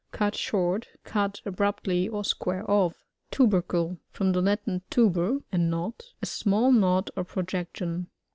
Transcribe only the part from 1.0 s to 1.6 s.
Cut